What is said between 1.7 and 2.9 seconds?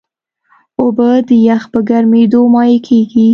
په ګرمیېدو مایع